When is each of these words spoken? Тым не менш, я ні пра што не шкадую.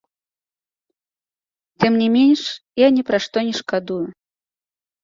Тым 1.83 1.93
не 2.05 2.09
менш, 2.17 2.41
я 2.87 2.91
ні 2.97 3.01
пра 3.13 3.17
што 3.29 3.37
не 3.51 3.55
шкадую. 3.61 4.05